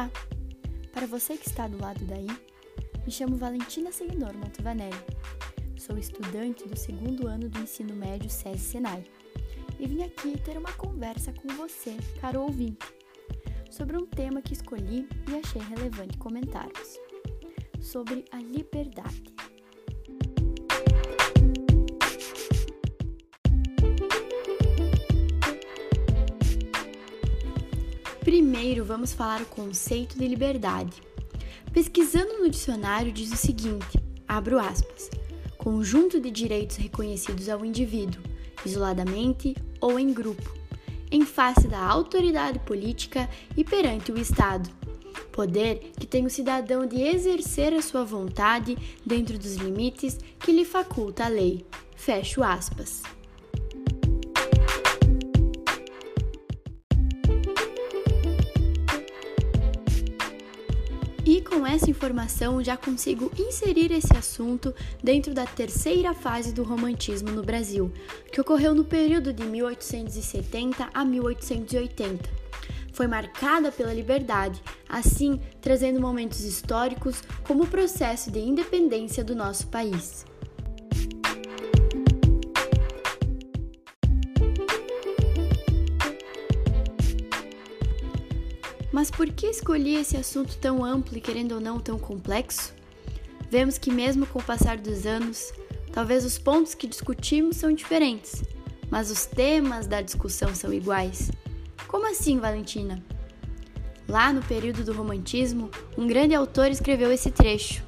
[0.00, 0.10] Olá!
[0.94, 2.26] Para você que está do lado daí,
[3.04, 4.96] me chamo Valentina Seguidor Montevanelli.
[5.76, 9.04] Sou estudante do segundo ano do ensino médio SESI Senai
[9.78, 12.86] e vim aqui ter uma conversa com você, caro ouvinte,
[13.70, 16.98] sobre um tema que escolhi e achei relevante comentarmos:
[17.78, 19.22] sobre a liberdade.
[28.20, 31.02] Primeiro, vamos falar o conceito de liberdade.
[31.72, 33.98] Pesquisando no dicionário diz o seguinte:
[34.28, 35.10] abro aspas,
[35.56, 38.22] conjunto de direitos reconhecidos ao indivíduo,
[38.64, 40.54] isoladamente ou em grupo,
[41.10, 44.68] em face da autoridade política e perante o Estado.
[45.32, 50.64] Poder que tem o cidadão de exercer a sua vontade dentro dos limites que lhe
[50.66, 51.64] faculta a lei.
[51.96, 53.02] Fecho aspas.
[61.50, 67.42] Com essa informação já consigo inserir esse assunto dentro da terceira fase do romantismo no
[67.42, 67.92] Brasil,
[68.32, 72.30] que ocorreu no período de 1870 a 1880.
[72.92, 79.66] Foi marcada pela liberdade, assim trazendo momentos históricos como o processo de independência do nosso
[79.66, 80.24] país.
[89.00, 92.74] Mas por que escolhi esse assunto tão amplo e, querendo ou não, tão complexo?
[93.50, 95.54] Vemos que, mesmo com o passar dos anos,
[95.90, 98.44] talvez os pontos que discutimos são diferentes,
[98.90, 101.30] mas os temas da discussão são iguais.
[101.88, 103.02] Como assim, Valentina?
[104.06, 107.82] Lá no período do Romantismo, um grande autor escreveu esse trecho.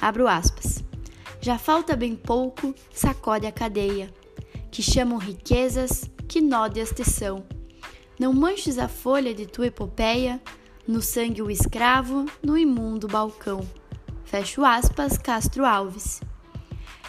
[0.00, 0.82] Abro aspas.
[1.40, 4.12] Já falta bem pouco, sacode a cadeia,
[4.72, 7.46] que chamam riquezas, que nódeas te são
[8.18, 10.40] não manches a folha de tua epopeia,
[10.86, 13.60] no sangue o escravo, no imundo balcão.
[14.24, 16.20] Fecho aspas, Castro Alves.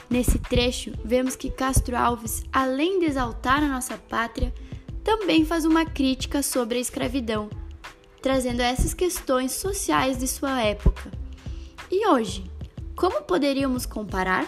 [0.10, 4.54] Nesse trecho, vemos que Castro Alves, além de exaltar a nossa pátria,
[5.04, 7.50] também faz uma crítica sobre a escravidão,
[8.22, 11.12] trazendo essas questões sociais de sua época.
[11.92, 12.50] E hoje,
[12.96, 14.48] como poderíamos comparar?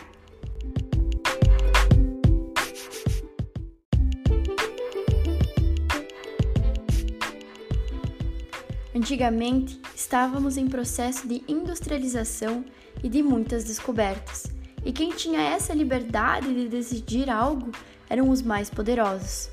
[8.94, 12.66] Antigamente, estávamos em processo de industrialização
[13.02, 14.48] e de muitas descobertas,
[14.84, 17.72] e quem tinha essa liberdade de decidir algo
[18.10, 19.50] eram os mais poderosos.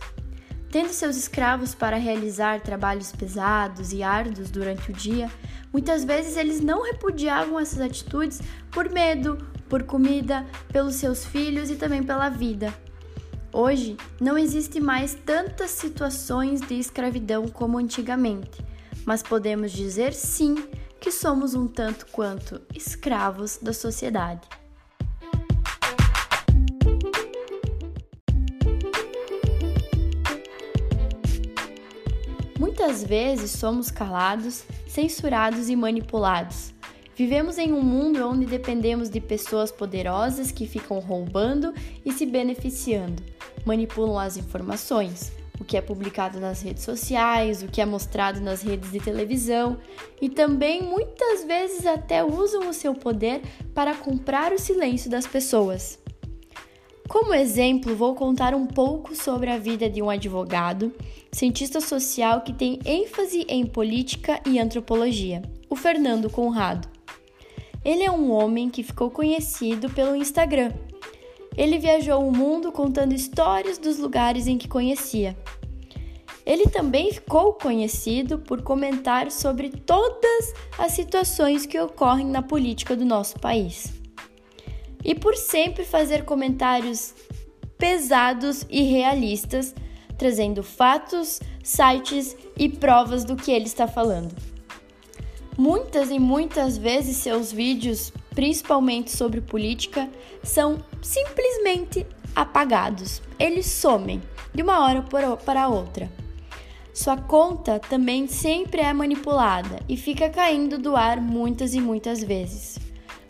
[0.73, 5.31] Tendo seus escravos para realizar trabalhos pesados e árduos durante o dia,
[5.73, 9.39] muitas vezes eles não repudiavam essas atitudes por medo,
[9.69, 12.75] por comida, pelos seus filhos e também pela vida.
[13.53, 18.67] Hoje, não existe mais tantas situações de escravidão como antigamente
[19.09, 20.55] mas podemos dizer sim
[21.01, 24.47] que somos um tanto quanto escravos da sociedade.
[32.59, 36.75] Muitas vezes somos calados, censurados e manipulados.
[37.17, 41.73] Vivemos em um mundo onde dependemos de pessoas poderosas que ficam roubando
[42.05, 43.23] e se beneficiando,
[43.65, 48.63] manipulam as informações, o que é publicado nas redes sociais, o que é mostrado nas
[48.63, 49.79] redes de televisão
[50.21, 53.43] e também muitas vezes até usam o seu poder
[53.75, 55.99] para comprar o silêncio das pessoas.
[57.09, 60.93] Como exemplo, vou contar um pouco sobre a vida de um advogado,
[61.33, 66.87] cientista social que tem ênfase em política e antropologia, o Fernando Conrado.
[67.85, 70.73] Ele é um homem que ficou conhecido pelo Instagram
[71.59, 75.37] ele viajou o mundo contando histórias dos lugares em que conhecia.
[76.49, 83.05] Ele também ficou conhecido por comentar sobre todas as situações que ocorrem na política do
[83.05, 83.93] nosso país.
[85.05, 87.15] E por sempre fazer comentários
[87.77, 89.75] pesados e realistas,
[90.17, 94.35] trazendo fatos, sites e provas do que ele está falando.
[95.57, 100.09] Muitas e muitas vezes seus vídeos principalmente sobre política,
[100.45, 102.07] são simplesmente
[102.37, 103.21] apagados.
[103.37, 104.23] Eles somem
[104.55, 105.05] de uma hora
[105.45, 106.09] para outra.
[106.99, 112.77] Sua conta também sempre é manipulada e fica caindo do ar muitas e muitas vezes.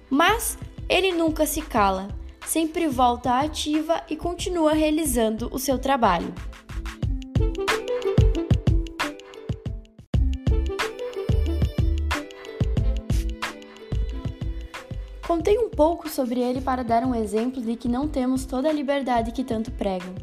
[0.08, 0.56] Mas
[0.88, 2.08] ele nunca se cala,
[2.46, 6.32] sempre volta ativa e continua realizando o seu trabalho.
[15.26, 18.72] Contei um pouco sobre ele para dar um exemplo de que não temos toda a
[18.72, 20.14] liberdade que tanto pregam.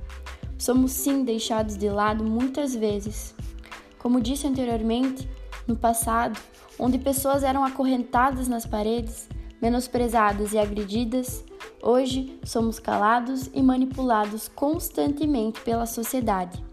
[0.58, 3.35] Somos sim deixados de lado muitas vezes.
[4.06, 5.28] Como disse anteriormente,
[5.66, 6.40] no passado,
[6.78, 9.28] onde pessoas eram acorrentadas nas paredes,
[9.60, 11.44] menosprezadas e agredidas,
[11.82, 16.64] hoje somos calados e manipulados constantemente pela sociedade.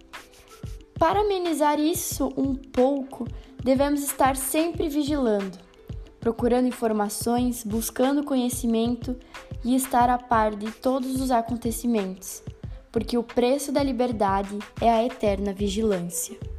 [0.98, 3.26] Para amenizar isso um pouco,
[3.64, 5.56] devemos estar sempre vigilando,
[6.20, 9.16] procurando informações, buscando conhecimento
[9.64, 12.42] e estar a par de todos os acontecimentos,
[12.92, 16.51] porque o preço da liberdade é a eterna vigilância.